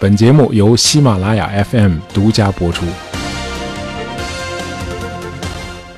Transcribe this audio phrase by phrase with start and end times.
[0.00, 2.86] 本节目由喜马拉雅 FM 独家播出。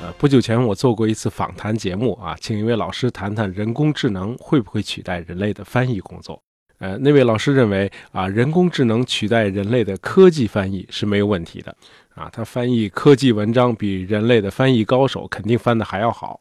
[0.00, 6.42] 呃，不久前我做过一次访谈节目啊，请一位老师谈谈人工智能会不会取代人类的翻译工作。
[6.78, 11.76] 呃，那位老师认为啊，人工智能取代人类的科技翻译是没有问题的
[12.14, 16.40] 啊，他翻译科技文章比人类的翻译高手肯定翻得还要好。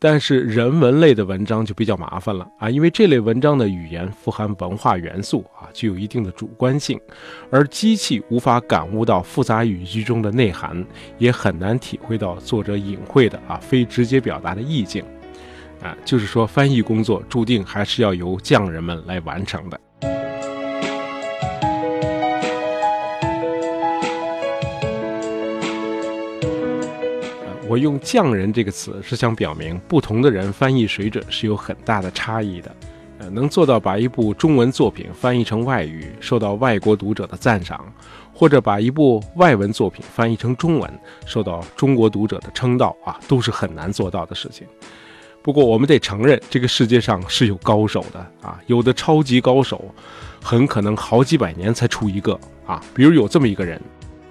[0.00, 7.00] 但是人文类的文章就比较麻烦了啊，因为这类文章的语言富含文化元素啊，具有一定的主观性，
[7.50, 10.86] 而机器无法感悟到复杂语句中的内涵，
[11.18, 15.04] 也很难体会到作者隐晦的啊非直接表达的意境，
[15.82, 19.80] 啊，就是说翻译工作注定还是要由匠人们来完成的。
[27.68, 32.74] 我用“匠人”这个词是想表明，不同的人翻译水准是有很大的差异的。
[33.18, 37.84] 呃，能做到把一部中文作品翻译成外语，受到外国读者的赞赏，
[38.32, 40.90] 或者把一部外文作品翻译成中文，
[41.26, 44.66] 受到中国读者的称道啊，都是很难做到的事情。
[45.42, 49.84] 不过，我们得承认，这个世界上是有高手的啊，有的超级高手，
[50.42, 52.82] 很可能好几百年才出一个啊。
[52.94, 53.78] 比如有这么一个人。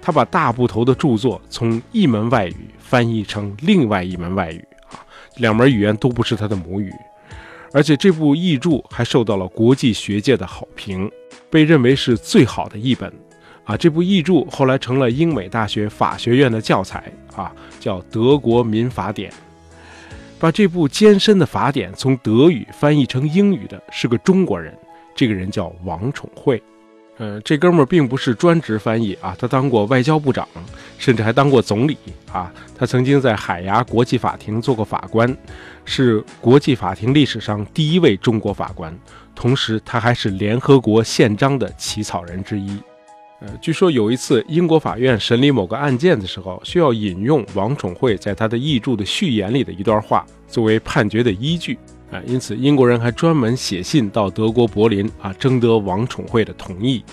[0.08, 5.04] 他把大部头的著作从一门外语翻译成另外一门外语啊，
[5.36, 6.90] 两门语言都不是他的母语，
[7.74, 11.12] 而且这部译著还受到了国际学界的好评，
[11.50, 13.12] 被认为是最好的译本
[13.66, 13.76] 啊。
[13.76, 19.30] 这部译著后来成了英美大学法学院的教材啊，叫《德国民法典》。
[20.40, 24.74] 把这部艰深的法典从德语翻译成英语的是个中国人，
[25.14, 26.64] 这个人叫王宠惠。
[27.20, 30.48] 嗯，这哥们儿并不是专职翻译啊，他当过外交部长，
[31.00, 31.98] 甚至还当过总理
[32.32, 32.54] 啊。
[32.78, 35.36] 他曾经在海牙国际法庭做过法官，
[35.84, 38.96] 是国际法庭历史上第一位中国法官。
[39.34, 42.78] 同时，他还是联合国宪章的起草人之一。
[43.40, 51.78] 呃，据说有一次英国法院审理某个案件的时候，需要引用王宠惠在他的译著的序言里的一段话作为判决的依据。
[52.12, 57.04] 啊，因此英国人还专门写信到德国柏林啊，征得王宠惠的同意。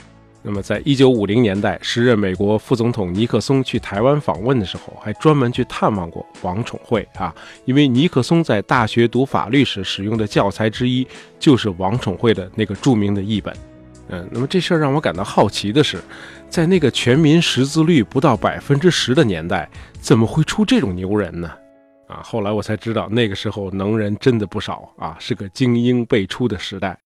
[0.47, 7.35] 那么，在一九五零年代，时任美国副总统尼克松去台湾访问的时候，还专门去探望过王宠惠啊，
[7.65, 11.07] 因为尼克松在大学读法律时使用的教材之一
[11.39, 13.57] 就是王宠惠的那个著名的译本。
[14.09, 15.99] 嗯，那么这事儿让我感到好奇的是，
[16.51, 19.67] 在那个全民识字率不到百分之十的年代，
[19.99, 21.51] 怎么会出这种牛人呢？
[22.15, 26.97] 啊，后来我才知道，那个时候能人真的不少啊，是个精英辈出的时代。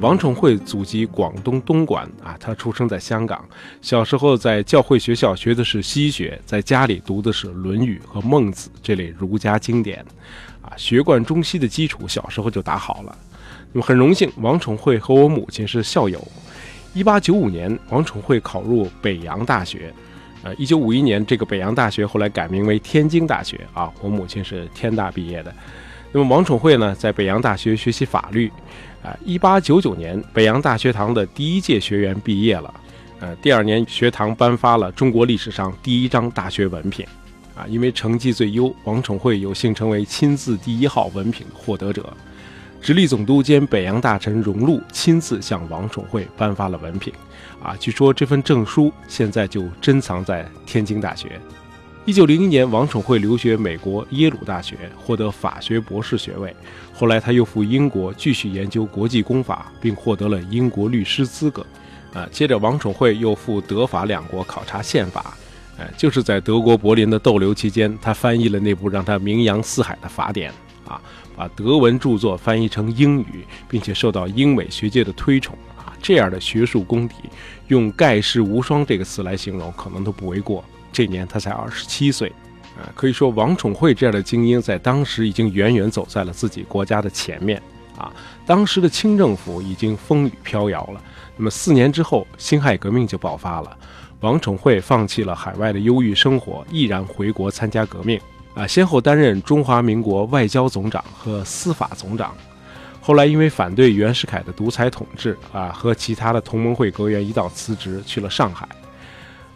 [0.00, 3.46] 王宠惠祖籍广东东莞啊，他出生在香港，
[3.82, 10.02] 小时候在教会学校学的是西学，在家里读的是《论语》和《孟子》这类儒家经典，
[10.62, 13.18] 啊，学贯中西的基础小时候就打好了。
[13.72, 16.26] 那么很荣幸，王宠惠和我母亲是校友。
[16.92, 19.92] 一八九五年，王宠惠考入北洋大学。
[20.42, 23.60] 呃，一九五一年，这个北洋大学后来改名为天津大学。
[23.72, 25.54] 啊，我母亲是天大毕业的。
[26.10, 28.50] 那么王宠惠呢，在北洋大学学习法律。
[29.02, 32.74] 啊，一八九九年，北洋大学堂的第一届学员毕业了。
[33.20, 37.06] 呃，第二年，学堂颁发了中国历史上第一张大学文凭。
[37.54, 42.12] 啊，因为成绩最优，王宠惠有幸成为亲自第一号文凭获得者。
[42.80, 47.12] 直隶总督兼北洋大臣荣禄亲自向王宠惠颁发了文凭，
[47.62, 51.38] 啊，据说这份证书现在就珍藏在天津大学。
[52.06, 56.54] 一九零一年，王宠惠留学美国耶鲁大学，获得法学博士学位。
[56.94, 61.64] 后来他又赴英国继续研究国际公法，并获得了英国律师资格。
[62.14, 65.36] 啊，接着王宠惠又赴德法两国考察宪法。
[65.78, 70.50] 哎，就是在德国柏林的逗留期间，他翻译了那部让他名扬四海的法典。
[70.88, 71.00] 啊。
[71.40, 77.14] 把德文著作翻译成英语，并且受到英美学界的推崇啊，这样的学术功底，
[77.68, 80.62] 用盖世无双这个词来形容，可能都不为过。
[80.92, 82.30] 这年他才二十七岁，
[82.76, 87.62] 啊，可以说王宠惠这样的精英在当时已经远远走在了自己国家的前面
[87.96, 88.12] 啊。
[88.44, 91.02] 当时的清政府已经风雨飘摇了，
[91.38, 93.74] 那么四年之后，辛亥革命就爆发了，
[94.20, 98.20] 王宠惠放弃了海外的忧郁生活，毅然回国参加革命。
[98.60, 102.36] 啊，先后担任中华民国外交总长和司法总长，
[103.00, 108.68] 后来因为反对袁世凯的独裁统治，啊，和其他的同盟会阁员一道辞职去了上海。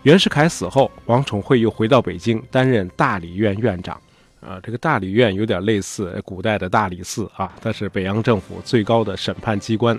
[0.04, 4.00] 袁世凯死后，王宠惠又回到北京担任大理院院长。
[4.40, 9.98] 啊，这个大理院有点类似古代的大理寺啊，它是北洋政府最高的审判机关。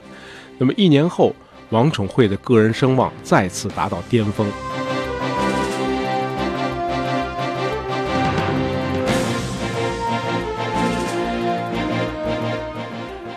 [0.58, 1.36] 那么一年后，
[1.70, 4.48] 王宠惠的个人声望再次达到巅峰。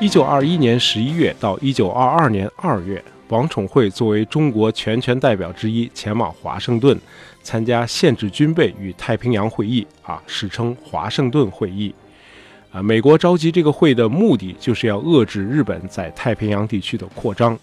[0.01, 6.97] 一九二一年十一月到一九二二年二月，王宠惠作为中国全权代表之一，前往华盛顿
[7.43, 11.93] 参加限制军备与太平洋会议，啊，史称华盛顿会议。
[12.71, 17.59] 啊，美国召集这个会的目的就是要遏制日本在太平洋地区的扩张。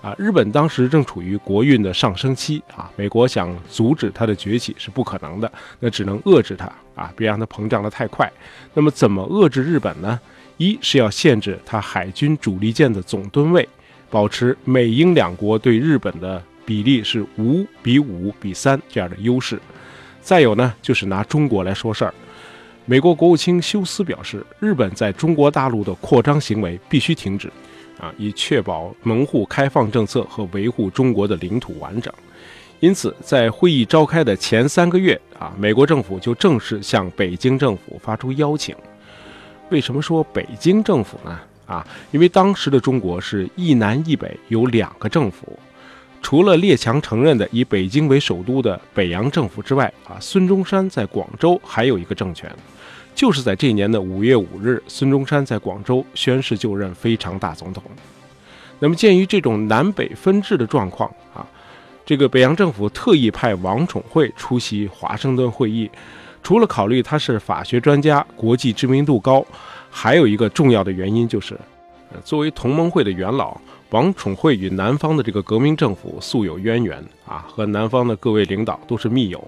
[0.00, 5.50] 啊，日本当时正处于国运的上升期，啊，美国想阻止它的崛起是不可能的，
[5.80, 8.30] 那只能遏制它，啊，别让它膨胀得太快。
[8.72, 10.20] 那么，怎么遏制日本呢？
[10.62, 13.68] 一是要限制它海军主力舰的总吨位，
[14.08, 19.58] 保持美英两国对日本的比例是五比五比三这样的优势。
[20.20, 22.14] 再有呢，就是拿中国来说事儿。
[22.84, 27.50] 美国国务卿休斯表示，日本在中国大陆的扩张行为必须停止，
[27.98, 32.12] 啊，以确保门户开放政策和维护中国的领土完整。
[32.78, 38.76] 因此，在会议召开的前三个月，啊，美国政府就正式向北京政府发出邀请。
[39.72, 41.40] 为什么说北京政府呢？
[41.66, 45.58] 啊，因为当时的中国是一南一北有两个政府，
[46.20, 52.54] 除了列强承认的以北京为首都的北洋政府之外，啊，孙中山在广州还有一个政权，
[53.14, 57.82] 就是在这年的五月五日，孙中山在广州宣誓就任非常大总统。
[58.78, 61.46] 那么，鉴于这种南北分治的状况，啊，
[62.04, 65.90] 这个北洋政府特意派王宠惠出席华盛顿会议。
[66.42, 69.44] 除了考虑他是法学专家、国际知名度高，
[69.90, 71.58] 还有一个重要的原因就是，
[72.12, 73.56] 呃，作为同盟会的元老，
[73.90, 79.42] 王宠惠与南方的这个革命政府素有渊源啊，和南方的各位领导都是密友，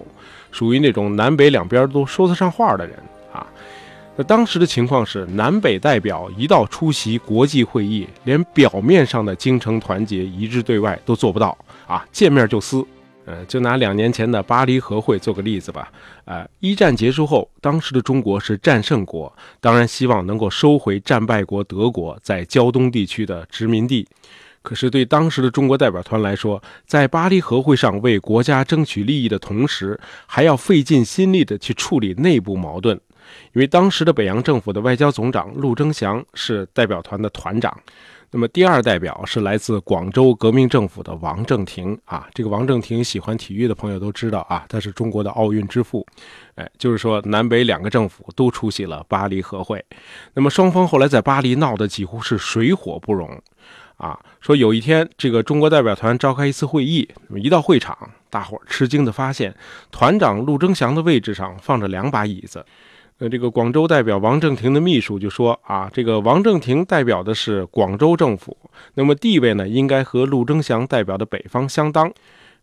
[0.51, 2.97] 属于那种南北两边都说得上话的人
[3.33, 3.45] 啊。
[4.15, 12.85] 那当时的情况是，南北代表一到出席国际会议，连表面上的精诚团结、一致对外都做不到啊，见面就撕。
[13.25, 15.91] 呃，就拿两年前的巴黎和会做个例子吧。
[16.25, 24.07] 呃，一战结束后，当时的中国是战胜国，当然希望能够收回战败国德国在胶东地区的殖民地。
[24.61, 32.99] 可是对当时的中国代表团来说，在巴黎和会上为国家争取利益的同时，还要费尽心力的去处理内部矛盾，
[33.53, 37.75] 因为当时的北洋政府的外交总长陆征祥是代表团的团长。
[38.35, 41.97] 那么第二代表是来自广州革命政府的王正廷。
[42.03, 46.05] 啊，这个王正廷喜欢体育的朋友都知道啊，他是中国的奥运之父，
[46.55, 49.81] 哎，就是说南北两个政府都出席了巴黎和会，
[50.33, 53.41] 那么双方后来在巴黎闹得几乎是水火不容，
[53.95, 57.97] 啊，说有一天这个中国代表团召开一次会议，那么一到会场，
[58.29, 59.55] 大伙吃惊的发现，
[59.91, 62.65] 团长陆征祥的位置上放着两把椅子。
[63.17, 68.57] 呃，这个广州代表王正廷的秘书就说啊，这个王正廷代表的是广州政府，
[68.95, 72.11] 那么地位呢，应该和陆征祥代表的北方相当。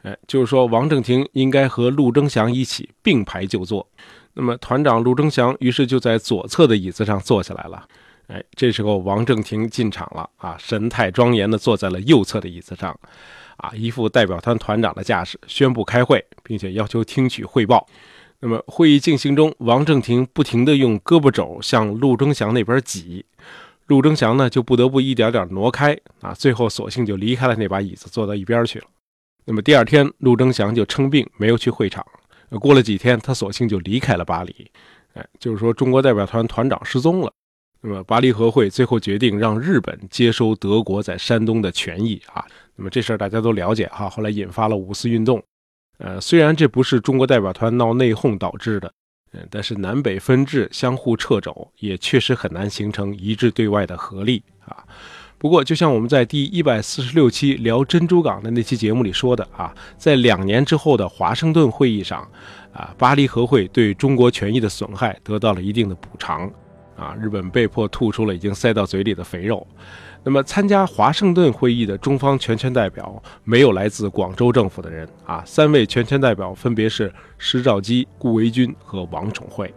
[0.02, 3.87] 哎，就是说王正廷应该和陆征祥一起并排就坐。
[4.34, 7.87] 那么团长陆征祥于是就在左侧的椅子上坐下来了。
[8.26, 12.94] 哎，这时候王正廷进场了啊，神态庄严地坐在了右侧的椅子上，
[13.56, 17.87] 啊，一副代表团团长的架势，宣布开会，并且要求听取汇报。
[18.44, 23.24] 那么会议进行中，王正廷不停地用胳膊肘向陆征祥那边挤，
[23.86, 28.86] 陆征祥呢就不得不一点点挪开啊，最后索性就离开了那把椅子，坐到一边去了。
[29.44, 32.04] 那么第二天，陆征祥就称病没有去会场。
[32.60, 34.68] 过了几天，他索性就离开了巴黎。
[35.14, 37.32] 哎，就是说中国代表团团长失踪了。
[37.80, 42.44] 那么巴黎和会最后决定让日本接收德国在山东的权益啊。
[42.75, 45.40] 那么这事儿大家都了解哈，后来引发了五四运动。
[46.04, 48.92] 呃，虽然这不是中国代表团闹内讧导致的，
[49.35, 54.82] 嗯，但是南北分治、相互掣肘，也确实很难形成一致对外的合力啊。
[55.38, 62.28] 不过，就像我们在第一百四十六期聊珍珠港的那期节目里说的啊，在两年之后的华盛顿会议上，
[62.73, 66.50] 啊，巴黎和会对中国权益的损害得到了一定的补偿，
[66.97, 69.64] 啊，日本被迫吐出了已经塞到嘴里的肥肉。
[70.25, 79.75] 那么，参加华盛顿会议的中方全权代表没有来自广州政府的人啊，三位全权代表分别是施肇基、顾维钧和王宠惠。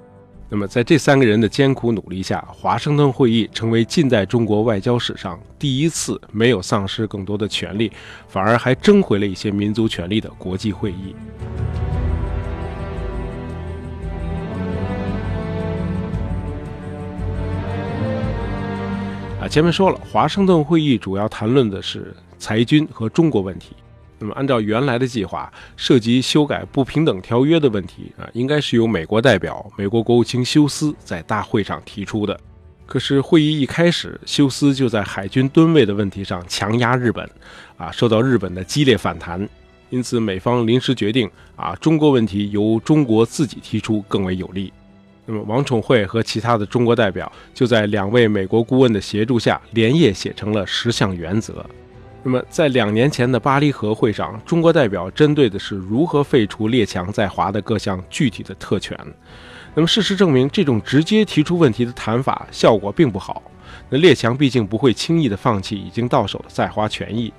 [0.48, 7.92] 那么，在这三个人的艰苦努力下，华盛顿会议成为近代中国外交史上第一次没有丧失更多的权利，
[8.28, 11.16] 反而还争回了一些民族权利的国际会议。
[19.48, 23.75] 前面说了，华盛顿会议主要谈论的是裁军和中国问题。
[24.18, 32.40] 那么，按照原来的计划，涉及修改不平等条约的问题啊，应该是由美国代表、美国国务卿休斯在大会上提出的。
[32.86, 37.30] 可是，会议一开始，休斯就在海军吨位的问题上强压日本，
[37.78, 39.48] 啊，受到日本的激烈反弹。
[39.90, 44.72] 因此，美方临时决定啊，中国问题由中国自己提出更为有利。
[45.25, 51.65] 那么王宠惠和其他的中国代表就在两位美国顾问的协助下，连夜写成了十项原则。
[52.24, 58.98] 那么在两年前的巴黎和会上，中国代表针对的是如何废除列强在华的各项具体的特权。
[59.74, 63.44] 那么事实证明，这种直接提出问题的谈法效果并不好。
[63.89, 67.32] 那列强毕竟不会轻易的放弃已经到手的在华权益。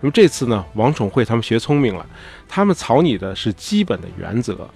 [0.00, 2.06] 那么这次呢，王宠惠他们学聪明了，
[2.48, 4.68] 他们草拟的是基本的原则，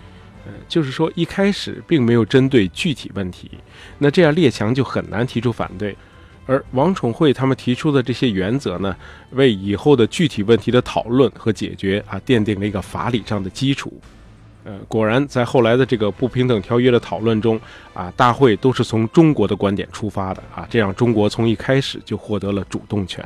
[0.68, 3.50] 就是说一开始并没有针对具体问题，
[3.98, 5.96] 那这样列强就很难提出反对。
[6.44, 8.96] 而王宠惠他们提出的这些原则呢，
[9.30, 13.92] 为以后的具体问题的讨论和解决啊奠定了一个法理上的基础。
[14.64, 17.60] 呃，果然在后来的这个不平等条约的讨论中
[17.94, 23.24] 啊，大会都是从中国的观点出发的啊，这样中国从一开始就获得了主动权。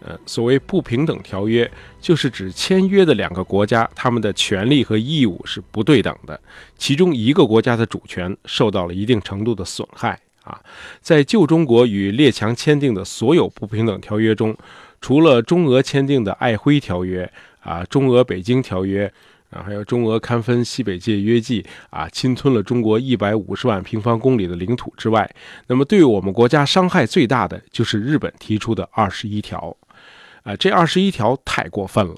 [0.00, 1.68] 呃，所谓不平等条约，
[2.00, 6.38] 就是指签约的两个国家，他们的权利和义务是不对等的，
[6.76, 10.60] 其中一个国家的主权受到了一定程度的损害啊。
[11.00, 14.56] 在旧中国与列强签订的所有不平等条约中，
[15.00, 17.30] 除了中俄签订的《爱辉条约》
[17.68, 19.08] 啊，《中俄北京条约》。
[19.50, 25.32] 啊，还有中俄勘分西北界约记啊，侵吞了中国一百五十万平方公里的领土之外，
[25.68, 29.74] 那么对我们国家伤害最大的就是日本提出的二十一条，
[30.46, 32.14] 啊，这二十一条太过分了，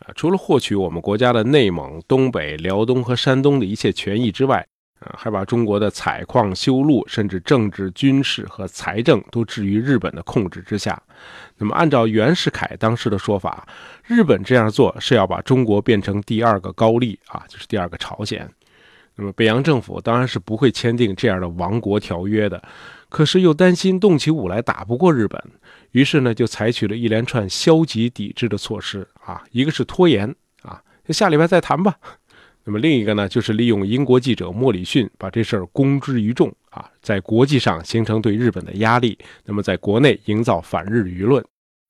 [0.00, 4.66] 啊，除了获取我们国家的内蒙、东北、辽东和山东的一切权益之外。
[5.00, 11.02] 啊，还把中国的采矿、修路，甚至政治、军事和财政都置于日本的控制之下。
[11.56, 13.66] 那么，按照袁世凯当时的说法，
[14.04, 18.46] 日本这样做是要把中国变成第二个高丽啊，就是第二个朝鲜。
[19.14, 22.62] 那么，北洋政府当然是不会签订这样的亡国条约的，
[23.08, 25.42] 可是又担心动起武来打不过日本，
[25.92, 31.96] 于是呢，就采取了一连串消极抵制的措施啊，一个是拖延啊，下礼拜再谈吧。
[32.64, 41.42] 那么另一个呢，就是利用英国记者莫里逊把这事儿公之于众啊，在国际上形成对日本的压力，那么在国内营造反日舆论，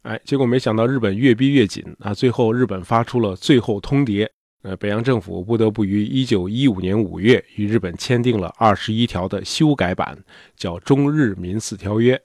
[0.02, 4.26] 哎，结果没想到日本越逼越紧啊，最后日本发出了最后通牒，
[4.62, 10.16] 呃，北洋政府不得不于一九一五年五月与日本签订了二十一条的修改版，
[10.56, 12.16] 叫《中日民四条约》。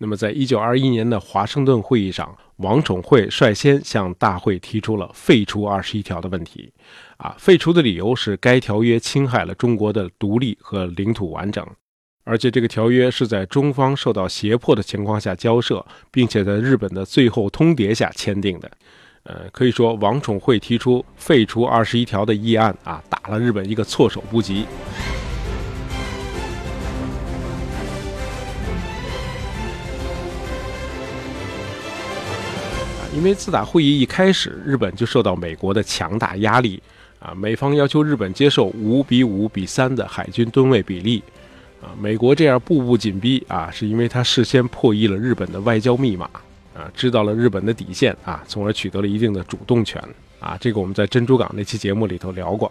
[0.00, 6.72] 那么，在一九二一年的华盛顿会议上，王宠惠率先向大会提出了废除二十一条的问题。
[7.16, 11.66] 啊，废除的理由是该条约侵害了中国的独立和领土完整，
[12.22, 18.70] 而且这个条约是在中方受到胁迫的情况下交涉，并且在日本的最后通牒下签订的。
[19.24, 24.64] 呃，可以说，王宠惠提出废除二十一条的议案啊，打了日本一个措手不及。
[33.18, 36.80] 因为自打会议一开始，日本就受到美国的强大压力，
[37.18, 41.20] 啊，美方要求日本接受五比五比三的海军吨位比例，
[41.82, 46.30] 啊，美国这样步步紧逼，啊，是因为他事先破译了日本的外交密码，
[46.76, 50.00] 啊，知道了日本的底线，啊，从而取得了一定的主动权，
[50.38, 52.70] 啊，这个我们在珍珠港那期节目里头聊过。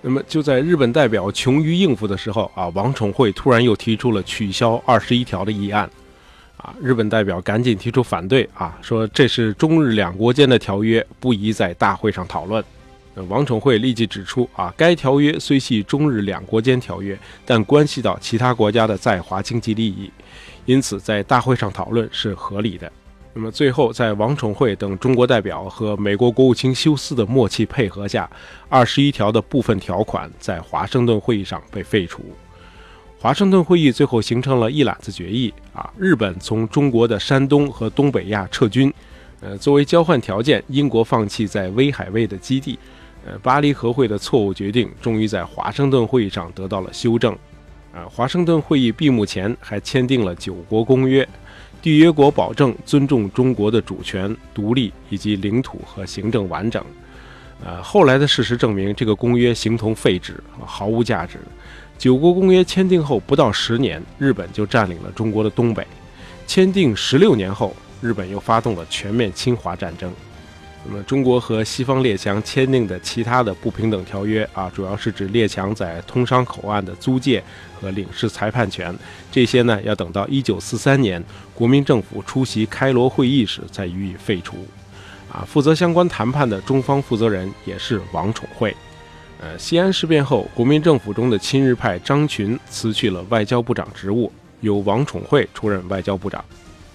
[0.00, 5.90] 那么就在日本代表穷于应付的时候，啊，王宠惠突然又提出了取消二十一条的议案。
[6.58, 6.74] 啊！
[6.80, 12.62] 日本代表赶紧提出反对啊，说这是中日两国间的条约，不宜在大会上讨论。
[13.28, 20.08] 王宠惠立即指出啊，该条约虽系中日两国间条约，但关系到其他国家的在华经济利益，
[20.66, 22.90] 因此在大会上讨论是合理的。
[23.34, 28.28] 那么最后，在王宠惠等中国代表和美国国务卿休斯的默契配合下，
[28.68, 32.22] 二十一条的部分条款在华盛顿会议上被废除。
[33.20, 38.94] 华盛顿会议最后形成了一揽子决议啊，日本从中国的山东和东北亚撤军，
[39.40, 42.78] 呃，作为交换条件，英国放弃在威海卫的基地，
[43.26, 47.32] 呃，巴黎和会的错误决定终于在华盛顿会议上得到了修正，
[47.92, 51.28] 啊，华盛顿会议闭幕前还签订了九国公约，
[51.82, 56.80] 缔约国保证尊重中国的主权、独立以及领土和行政完整，
[57.64, 61.40] 呃，后来的事实证明，这个公约形同废纸，毫无价值。
[61.98, 65.84] 九国公约签订后不到十年，日本就占领了中国的东北。
[66.46, 70.12] 签订十六年后，日本又发动了全面侵华战争。
[70.86, 77.42] 那么，中国和西方列强签订的其他的不平等条约啊，主要是指列强在通商口岸的租界
[77.80, 78.96] 和领事裁判权。
[79.32, 84.64] 这些呢，要等到一九四三年国民政府出席开罗会议时再予以废除。
[85.32, 88.74] 啊，负责相关谈判的中方负责人也是王宠惠。
[89.40, 96.44] 呃西安事变后国民政府中的亲日派张群辞去了外交部长职务由王宠惠出任外交部长。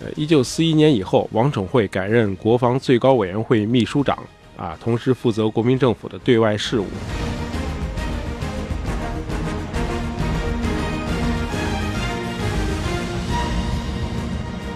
[0.01, 4.17] 呃一九四一年以后王宠惠改任国防最高委员会秘书长
[4.57, 6.87] 啊同时负责国民政府的对外事务。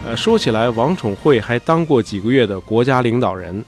[0.06, 3.66] 呃说起来王宠惠还当过几个月的国家领导人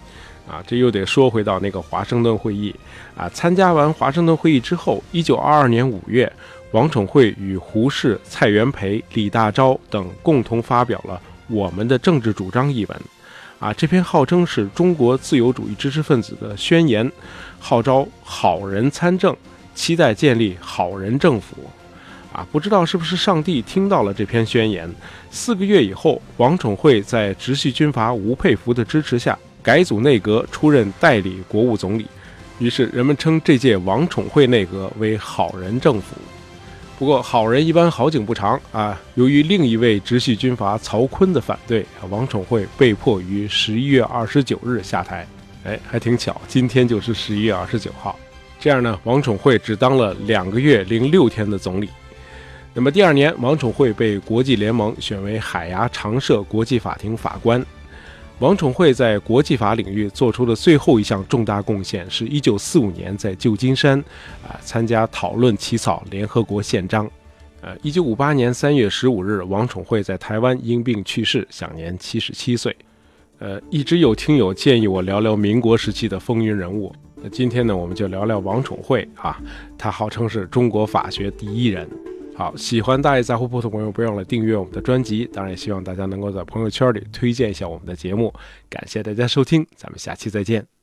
[0.50, 2.74] 啊，这又得说回到那个华盛顿会议，
[3.15, 6.32] 啊，参加完华盛顿会议之后，一九二二年五月，
[6.72, 11.22] 王宠惠与胡适、蔡元培、李大钊等共同发表了
[11.53, 13.01] 《我们的政治主张》一文，
[13.60, 17.12] 啊，这篇号称是中国自由主义知识分子的宣言，
[17.60, 19.36] 号召好人参政，
[19.75, 21.58] 期待建立好人政府。
[22.32, 24.88] 啊，不知道是不是上帝听到了这篇宣言。
[25.32, 29.38] 四个月以后，王宠惠在直系军阀吴佩孚的支持下
[29.69, 32.07] 改组内阁，出任代理国务总理。
[32.57, 36.15] 于是人们称这届王宠惠内阁为“好人政府”。
[36.97, 45.23] 不过好人一般好景不长啊，由于另一位直系军阀曹锟的反对，王宠惠被迫于十一月二十九日下台。
[45.63, 48.17] 哎，还挺巧，今天就是十一月二十九号。
[48.59, 51.88] 这样呢，王宠惠只当了两个月零六天的总理。
[52.73, 57.63] 那么第二年，王宠惠被国际联盟选为海牙常设国际法庭法官。
[58.39, 64.00] 王宠惠在国际法领域做出的最后一项重大贡献，是一九四五年在旧金山
[64.48, 67.10] 啊参加讨论起草联合国宪章。
[67.60, 72.74] 呃，一九五八年三月十五日，王宠惠在台湾因病去世，享年七十七岁。
[73.39, 79.38] 呃，一直有听友建议我聊聊民国时期的风云人物，那今天呢，我们就聊聊王宠惠啊，
[79.77, 81.86] 他号称是中国法学第一人。
[82.39, 85.29] 好，喜欢大爷杂货铺的朋友，不要忘了订阅我们的专辑。
[85.34, 88.34] 当然，也希望大家能够在朋友圈里推荐一下我们的节目。
[88.69, 90.78] 感谢大家收听，咱们下期再见。